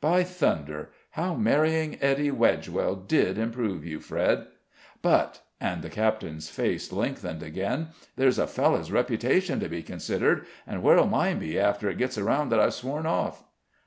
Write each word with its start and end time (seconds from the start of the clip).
By 0.00 0.22
thunder! 0.24 0.92
how 1.10 1.34
marrying 1.34 1.98
Ettie 2.00 2.30
Wedgewell 2.30 3.06
did 3.06 3.36
improve 3.36 3.84
you, 3.84 4.00
Fred! 4.00 4.46
But," 5.02 5.42
and 5.60 5.82
the 5.82 5.90
captain's 5.90 6.48
face 6.48 6.90
lengthened 6.90 7.42
again, 7.42 7.88
"there's 8.16 8.38
a 8.38 8.46
fellow's 8.46 8.90
reputation 8.90 9.60
to 9.60 9.68
be 9.68 9.82
considered, 9.82 10.46
and 10.66 10.82
where'll 10.82 11.04
mine 11.06 11.38
be 11.38 11.58
after 11.60 11.90
it 11.90 11.98
gets 11.98 12.16
around 12.16 12.48
that 12.48 12.60
I've 12.60 12.72
sworn 12.72 13.04
off?" 13.04 13.44